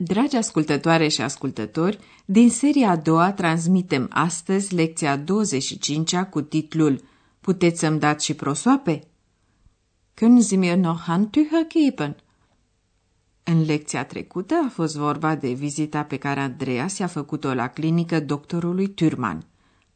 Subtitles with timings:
[0.00, 7.02] Dragi ascultătoare și ascultători, din seria a doua transmitem astăzi lecția 25-a cu titlul
[7.40, 9.00] Puteți să-mi dați și prosoape?
[10.14, 12.16] Können Sie mir noch Handtücher geben?
[13.42, 18.20] În lecția trecută a fost vorba de vizita pe care Andreas i-a făcut-o la clinică
[18.20, 19.46] doctorului Turman.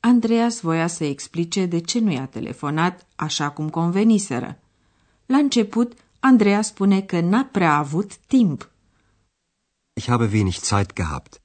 [0.01, 4.59] Andreas voia să explice de ce nu i-a telefonat așa cum conveniseră.
[5.27, 8.72] La început, Andreas spune că n-a prea avut timp.
[9.95, 11.41] Ich habe wenig Zeit gehabt.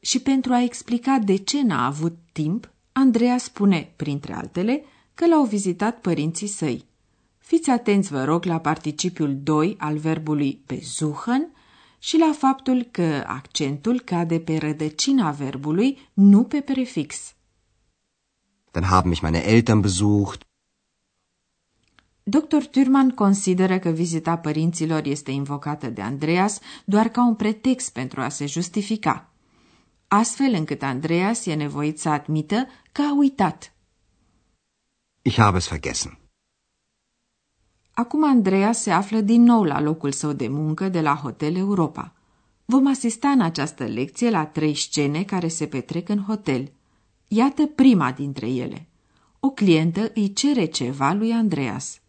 [0.00, 5.44] Și pentru a explica de ce n-a avut timp, Andreea spune, printre altele, că l-au
[5.44, 6.84] vizitat părinții săi.
[7.38, 11.52] Fiți atenți, vă rog, la participiul 2 al verbului besuchen
[11.98, 17.34] și la faptul că accentul cade pe rădăcina verbului, nu pe prefix.
[18.70, 20.46] Dann haben mich meine Eltern besucht.
[22.24, 22.62] Dr.
[22.70, 28.28] Thurman consideră că vizita părinților este invocată de Andreas doar ca un pretext pentru a
[28.28, 29.30] se justifica,
[30.08, 33.72] astfel încât Andreas e nevoit să admită că a uitat.
[35.22, 36.18] Ich habe es vergessen.
[37.94, 42.12] Acum Andreas se află din nou la locul său de muncă de la Hotel Europa.
[42.64, 46.72] Vom asista în această lecție la trei scene care se petrec în hotel.
[47.28, 48.88] Iată prima dintre ele.
[49.40, 52.01] O clientă îi cere ceva lui Andreas.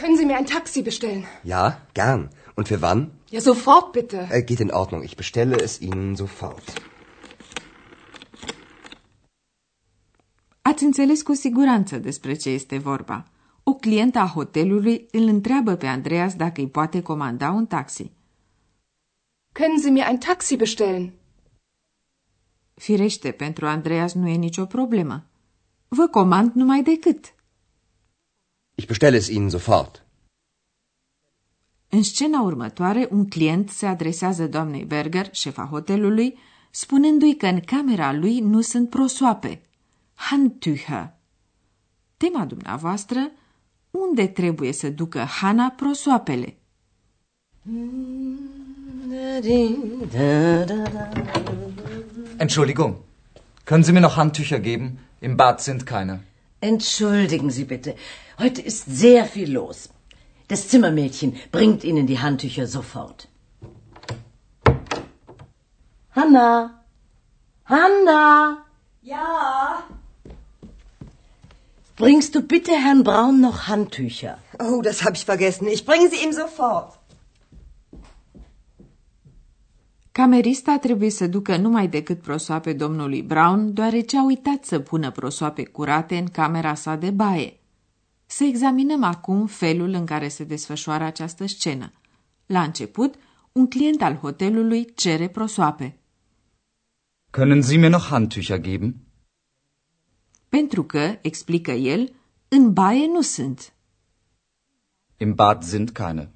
[0.00, 1.24] Können Sie mir ein Taxi bestellen?
[1.44, 2.30] Ja, gern.
[2.56, 3.00] Und für wann?
[3.30, 4.18] Ja, sofort bitte.
[4.30, 5.02] Äh, geht in Ordnung.
[5.02, 6.66] Ich bestelle es Ihnen sofort.
[10.62, 13.24] Ați înțeles cu siguranță despre ce este vorba.
[13.62, 18.10] O clientă a hotelului îl întreabă pe Andreas dacă îi poate comanda un taxi.
[19.52, 21.12] Können Sie mir ein Taxi bestellen?
[22.74, 25.24] Firește, pentru Andreas nu e nicio problemă.
[25.88, 27.34] Vă comand numai decât.
[28.80, 30.02] Ich bestelle es Ihnen sofort.
[31.88, 36.38] În scena următoare, un client se adresează doamnei Berger, șefa hotelului,
[36.70, 39.60] spunându-i că în camera lui nu sunt prosoape.
[40.14, 41.06] Handtücher.
[42.16, 43.30] Tema dumneavoastră,
[43.90, 46.56] unde trebuie să ducă Hana prosoapele?
[52.36, 52.94] Entschuldigung,
[53.64, 54.98] können Sie mir noch Handtücher geben?
[55.18, 56.29] Im Bad sind keine.
[56.60, 57.94] Entschuldigen Sie bitte,
[58.38, 59.88] heute ist sehr viel los.
[60.48, 63.28] Das Zimmermädchen bringt Ihnen die Handtücher sofort.
[66.14, 66.84] Hanna!
[67.64, 68.64] Hanna!
[69.00, 69.84] Ja.
[71.96, 74.38] Bringst du bitte Herrn Braun noch Handtücher?
[74.58, 75.66] Oh, das habe ich vergessen.
[75.68, 76.99] Ich bringe sie ihm sofort.
[80.20, 85.64] Camerista trebuie să ducă numai decât prosoape domnului Brown, deoarece a uitat să pună prosoape
[85.64, 87.60] curate în camera sa de baie.
[88.26, 91.92] Să examinăm acum felul în care se desfășoară această scenă.
[92.46, 93.14] La început,
[93.52, 95.98] un client al hotelului cere prosoape.
[97.30, 98.94] Können Sie mir noch Handtücher geben?
[100.48, 102.12] Pentru că, explică el,
[102.48, 103.72] în baie nu sunt.
[105.16, 106.30] Im Bad sind keine.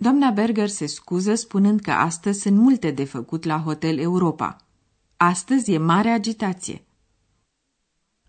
[0.00, 4.56] Doamna Berger se scuză spunând că astăzi sunt multe de făcut la Hotel Europa.
[5.16, 6.84] Astăzi e mare agitație.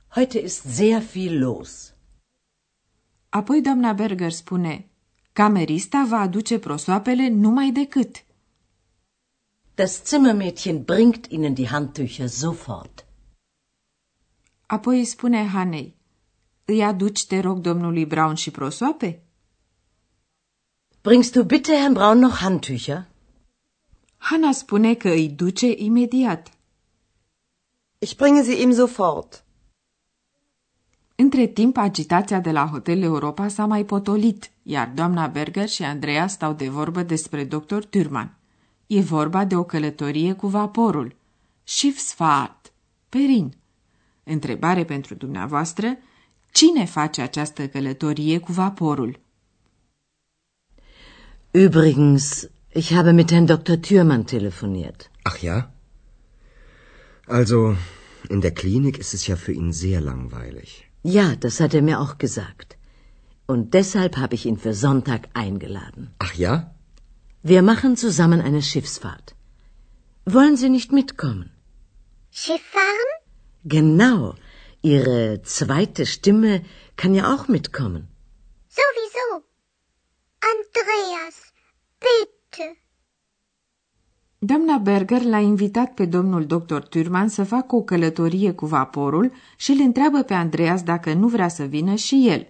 [0.08, 1.94] Heute ist sehr viel los.
[3.30, 4.90] Apoi doamna Berger spune,
[5.34, 8.24] camerista va aduce prosoapele numai decât.
[9.76, 13.06] Das Zimmermädchen bringt Ihnen die Handtücher sofort.
[14.66, 15.96] Apoi îi spune Hanei,
[16.66, 19.24] îi aduci, te rog, domnului Brown și prosoape?
[21.02, 23.08] Bringst du bitte Herrn Braun noch Handtücher?
[24.18, 26.52] Hana spune că îi duce imediat.
[27.98, 29.44] Ich bringe sie ihm sofort.
[31.16, 36.28] Între timp, agitația de la Hotel Europa s-a mai potolit, iar doamna Berger și Andreea
[36.28, 37.84] stau de vorbă despre dr.
[37.84, 38.38] Turman.
[38.88, 41.16] E vorba de o călătorie cu vaporul.
[41.64, 42.74] Schiffsfahrt.
[43.10, 43.54] Perin.
[44.24, 45.98] Întrebare pentru dumneavoastră.
[46.52, 49.28] Cine face această călătorie cu vaporul?
[51.54, 53.82] Übrigens, ich habe mit Herrn Dr.
[53.82, 55.10] Thürmann telefoniert.
[55.24, 55.74] Ach ja?
[57.28, 57.76] Also,
[58.30, 60.88] in der Klinik ist es ja für ihn sehr langweilig.
[61.04, 62.78] Ja, das hat er mir auch gesagt.
[63.48, 66.14] Und deshalb habe ich ihn für Sonntag eingeladen.
[66.20, 66.76] Ach ja?
[67.42, 69.34] Wir machen zusammen eine Schiffsfahrt.
[70.26, 71.50] Wollen Sie nicht mitkommen?
[72.30, 73.12] Schiff fahren?
[73.64, 74.36] Genau.
[74.82, 76.62] Ihre zweite Stimme
[76.96, 78.08] kann ja auch mitkommen.
[78.68, 78.99] Sowieso.
[80.90, 81.36] Andreas,
[82.06, 82.78] bitte.
[84.40, 89.72] Doamna Berger l-a invitat pe domnul doctor Turman să facă o călătorie cu vaporul și
[89.72, 92.48] îl întreabă pe Andreas dacă nu vrea să vină și el.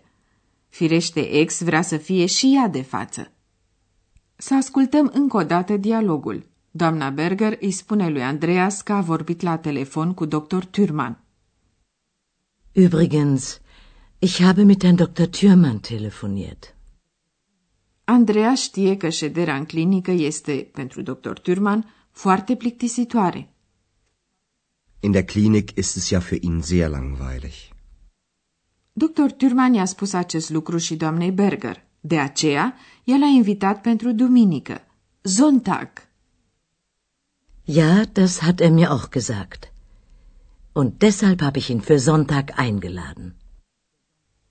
[0.70, 3.32] Firește, ex vrea să fie și ea de față.
[4.36, 6.48] Să ascultăm încă o dată dialogul.
[6.72, 11.24] Doamna Berger îi spune lui Andreas că a vorbit la telefon cu doctor Turman.
[12.72, 13.62] Übrigens,
[14.20, 15.24] ich habe mit Herrn Dr.
[15.24, 16.78] Thürmann telefoniert.
[18.10, 23.54] Andreas știe că șederea în clinică este, pentru doctor Turman, foarte plictisitoare.
[25.00, 27.52] In der Klinik ist es ja für ihn sehr langweilig.
[28.94, 29.32] Dr.
[29.38, 31.84] Turman i-a spus acest lucru și doamnei Berger.
[32.00, 34.82] De aceea, el a invitat pentru duminică,
[35.22, 35.90] Sonntag.
[37.64, 39.72] Ja, das hat er mir auch gesagt.
[40.72, 43.36] Und deshalb habe ich ihn für Sonntag eingeladen.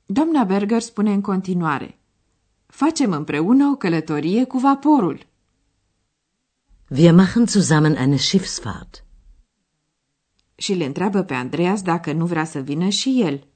[0.06, 1.97] Doamna Berger spune în continuare,
[2.68, 5.26] facem împreună o călătorie cu vaporul.
[6.88, 9.04] Wir machen zusammen eine Schiffsfahrt.
[10.54, 13.46] Și le întreabă pe Andreas dacă nu vrea să vină și el.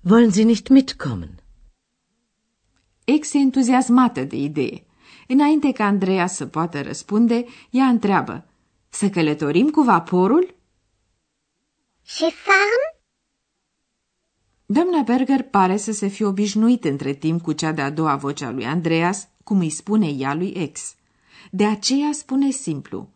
[0.00, 1.42] Wollen Sie nicht mitkommen?
[3.04, 4.86] Ex e entuziasmată de idee.
[5.28, 8.48] Înainte ca Andreea să poată răspunde, ea întreabă,
[8.88, 10.54] să călătorim cu vaporul?
[12.02, 12.95] Schiff fahren?
[14.68, 18.50] Doamna Berger pare să se fi obișnuit între timp cu cea de-a doua voce a
[18.50, 20.94] lui Andreas, cum îi spune ea lui ex.
[21.50, 23.08] De aceea spune simplu,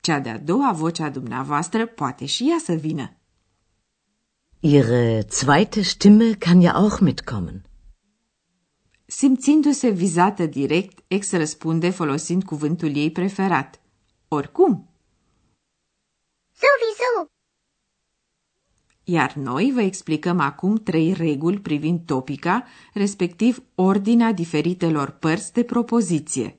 [0.00, 3.12] cea de-a doua voce a dumneavoastră poate și ea să vină.
[4.60, 7.64] Ihre zweite Stimme kann ja auch mitkommen.
[9.06, 13.80] Simțindu-se vizată direct, ex răspunde folosind cuvântul ei preferat.
[14.28, 14.88] Oricum.
[16.52, 17.35] Sowieso.
[19.08, 22.64] Iar noi vă explicăm acum trei reguli privind topica,
[22.94, 26.58] respectiv ordinea diferitelor părți de propoziție.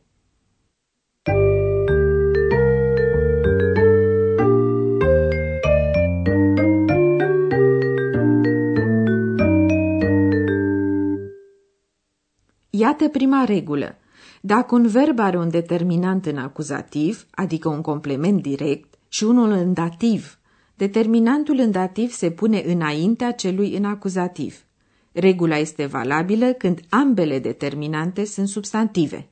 [12.70, 13.98] Iată prima regulă.
[14.42, 19.74] Dacă un verb are un determinant în acuzativ, adică un complement direct, și unul în
[19.74, 20.40] dativ,
[20.78, 24.66] determinantul în dativ se pune înaintea celui în acuzativ.
[25.12, 29.30] Regula este valabilă când ambele determinante sunt substantive.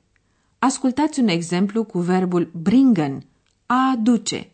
[0.59, 3.25] Ascultați un exemplu cu verbul bringen,
[3.65, 4.50] a aduce,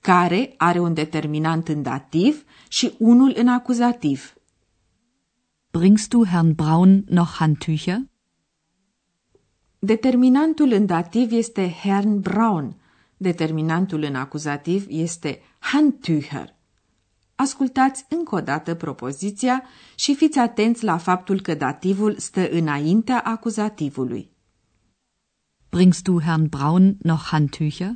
[0.00, 4.34] care are un determinant în dativ și unul în acuzativ.
[5.70, 7.98] Bringst du Herrn Braun noch Handtücher?
[9.78, 12.76] Determinantul în dativ este Herrn Braun.
[13.16, 16.54] Determinantul în acuzativ este Handtücher.
[17.34, 19.62] Ascultați încă o dată propoziția
[19.94, 24.30] și fiți atenți la faptul că dativul stă înaintea acuzativului.
[25.70, 27.90] Bringst du Herrn Braun noch Handtücher?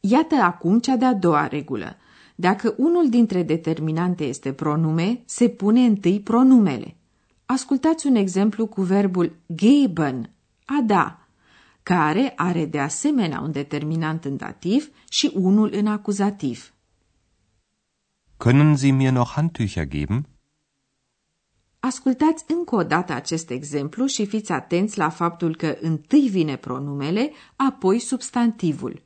[0.00, 1.96] Iată acum cea de-a doua regulă.
[2.34, 6.96] Dacă unul dintre determinante este pronume, se pune întâi pronumele.
[7.44, 10.30] Ascultați un exemplu cu verbul geben,
[10.64, 11.21] a da,
[11.82, 16.74] care are de asemenea un determinant în dativ și unul în acuzativ.
[18.36, 20.26] Können Sie mir noch Handtücher geben?
[21.78, 27.30] Ascultați încă o dată acest exemplu și fiți atenți la faptul că întâi vine pronumele,
[27.56, 29.02] apoi substantivul.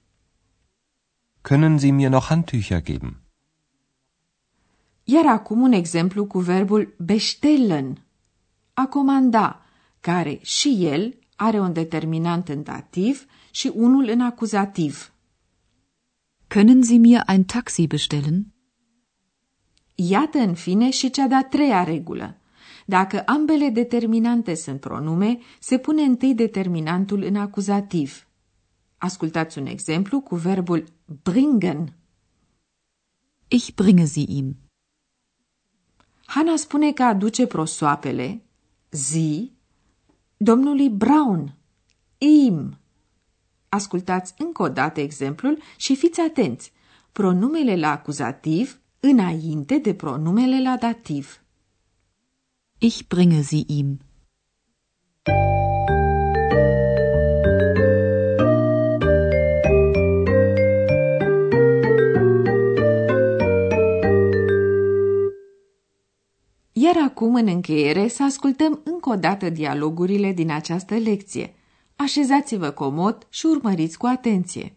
[1.48, 3.16] Können Sie mir noch Handtücher geben?
[5.04, 8.04] Iar acum un exemplu cu verbul bestellen,
[8.74, 9.62] a comanda,
[10.00, 15.12] care și el are un determinant în dativ și unul în acuzativ.
[16.48, 18.54] Können Sie mir ein Taxi bestellen?
[19.94, 22.40] Iată în fine și cea de-a treia regulă.
[22.86, 28.28] Dacă ambele determinante sunt pronume, se pune întâi determinantul în acuzativ.
[28.98, 30.84] Ascultați un exemplu cu verbul
[31.22, 31.96] bringen.
[33.48, 34.56] Ich bringe sie ihm.
[36.26, 38.42] Hana spune că aduce prosoapele,
[38.90, 39.55] zi,
[40.36, 41.54] domnului Brown,
[42.18, 42.78] im.
[43.68, 46.72] Ascultați încă o dată exemplul și fiți atenți.
[47.12, 51.40] Pronumele la acuzativ înainte de pronumele la dativ.
[52.78, 53.98] Ich bringe sie ihm.
[66.86, 71.54] Iar acum, în încheiere, să ascultăm încă o dată dialogurile din această lecție.
[71.96, 74.75] așezați-vă comod și urmăriți cu atenție.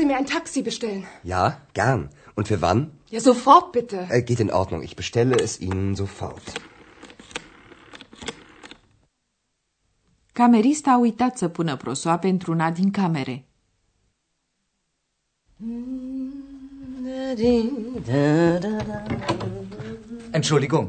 [0.00, 1.04] Sie mir ein Taxi bestellen?
[1.22, 2.08] Ja, gern.
[2.36, 2.80] Und für wann?
[3.10, 3.98] Ja, sofort bitte.
[4.08, 4.82] Äh, geht in Ordnung.
[4.82, 6.46] Ich bestelle es Ihnen sofort.
[10.32, 13.44] Camerista a uitat să pună prosoape într-una din camere.
[20.30, 20.88] Entschuldigung.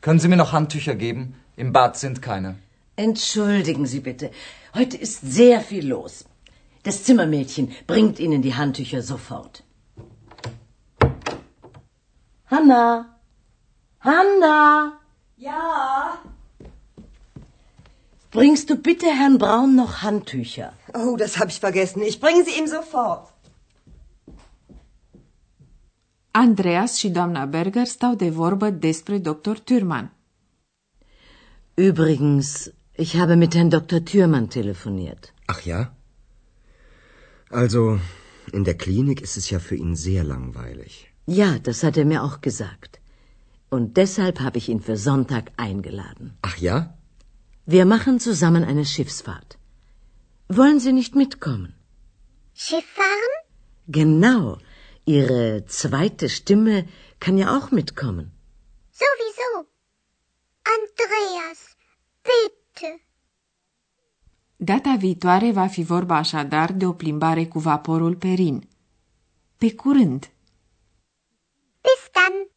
[0.00, 1.34] Können Sie mir noch Handtücher geben?
[1.54, 2.56] Im Bad sind keine.
[2.94, 4.30] Entschuldigen Sie bitte.
[4.74, 6.24] Heute ist sehr viel los.
[6.82, 9.62] Das Zimmermädchen bringt Ihnen die Handtücher sofort.
[12.46, 12.84] Hanna!
[14.00, 14.92] Hanna!
[15.36, 16.18] Ja.
[18.30, 20.72] Bringst du bitte Herrn Braun noch Handtücher?
[20.94, 22.02] Oh, das habe ich vergessen.
[22.02, 23.28] Ich bringe sie ihm sofort.
[26.34, 29.58] Andreas și doamna Berger stau de vorbă despre dr.
[29.58, 30.10] Thürmann.
[31.74, 34.00] Übrigens, ich habe mit Herrn Dr.
[34.02, 35.32] Thürmann telefoniert.
[35.46, 35.92] Ach ja?
[37.52, 38.00] Also,
[38.50, 40.92] in der Klinik ist es ja für ihn sehr langweilig.
[41.26, 43.00] Ja, das hat er mir auch gesagt.
[43.68, 46.26] Und deshalb habe ich ihn für Sonntag eingeladen.
[46.42, 46.76] Ach ja?
[47.66, 49.58] Wir machen zusammen eine Schiffsfahrt.
[50.48, 51.74] Wollen Sie nicht mitkommen?
[52.54, 53.34] Schiff fahren?
[53.86, 54.58] Genau.
[55.04, 56.86] Ihre zweite Stimme
[57.20, 58.32] kann ja auch mitkommen.
[59.02, 59.50] Sowieso.
[60.76, 61.60] Andreas,
[62.28, 62.88] bitte.
[64.64, 68.68] Data viitoare va fi vorba așadar de o plimbare cu vaporul pe Rin.
[69.56, 70.30] Pe curând!
[71.80, 72.48] Bis dann.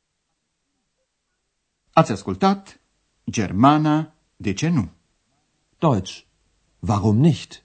[1.94, 2.82] Ați ascultat
[3.30, 4.90] Germana, de ce nu?
[5.78, 6.26] Deutsch.
[6.80, 7.64] Warum nicht?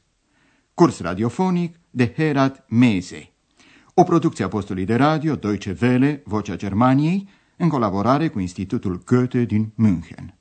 [0.75, 3.33] Curs radiofonic de Herat Mese.
[3.95, 9.45] O producție a postului de radio Deutsche Welle, Vocea Germaniei, în colaborare cu Institutul Goethe
[9.45, 10.40] din München.